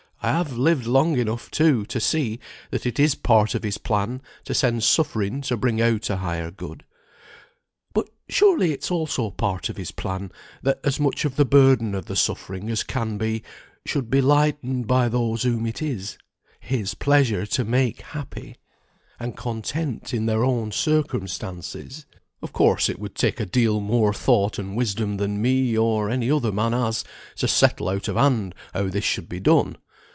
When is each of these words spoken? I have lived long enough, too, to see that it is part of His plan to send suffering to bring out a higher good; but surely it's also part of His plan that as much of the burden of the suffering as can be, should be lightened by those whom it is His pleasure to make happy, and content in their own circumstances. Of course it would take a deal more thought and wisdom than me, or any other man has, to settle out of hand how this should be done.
I 0.23 0.33
have 0.33 0.55
lived 0.55 0.85
long 0.85 1.17
enough, 1.17 1.49
too, 1.49 1.83
to 1.87 1.99
see 1.99 2.39
that 2.69 2.85
it 2.85 2.99
is 2.99 3.15
part 3.15 3.55
of 3.55 3.63
His 3.63 3.79
plan 3.79 4.21
to 4.45 4.53
send 4.53 4.83
suffering 4.83 5.41
to 5.41 5.57
bring 5.57 5.81
out 5.81 6.11
a 6.11 6.17
higher 6.17 6.51
good; 6.51 6.85
but 7.91 8.07
surely 8.29 8.71
it's 8.71 8.91
also 8.91 9.31
part 9.31 9.67
of 9.67 9.77
His 9.77 9.89
plan 9.89 10.31
that 10.61 10.79
as 10.83 10.99
much 10.99 11.25
of 11.25 11.37
the 11.37 11.43
burden 11.43 11.95
of 11.95 12.05
the 12.05 12.15
suffering 12.15 12.69
as 12.69 12.83
can 12.83 13.17
be, 13.17 13.41
should 13.83 14.11
be 14.11 14.21
lightened 14.21 14.85
by 14.85 15.09
those 15.09 15.41
whom 15.41 15.65
it 15.65 15.81
is 15.81 16.19
His 16.59 16.93
pleasure 16.93 17.47
to 17.47 17.63
make 17.65 18.01
happy, 18.01 18.57
and 19.19 19.35
content 19.35 20.13
in 20.13 20.27
their 20.27 20.43
own 20.43 20.71
circumstances. 20.71 22.05
Of 22.43 22.53
course 22.53 22.89
it 22.89 22.99
would 22.99 23.15
take 23.15 23.39
a 23.39 23.45
deal 23.47 23.79
more 23.79 24.13
thought 24.13 24.59
and 24.59 24.75
wisdom 24.77 25.17
than 25.17 25.41
me, 25.41 25.75
or 25.75 26.11
any 26.11 26.29
other 26.29 26.51
man 26.51 26.73
has, 26.73 27.03
to 27.37 27.47
settle 27.47 27.89
out 27.89 28.07
of 28.07 28.17
hand 28.17 28.53
how 28.71 28.83
this 28.87 29.03
should 29.03 29.27
be 29.27 29.39
done. 29.39 29.77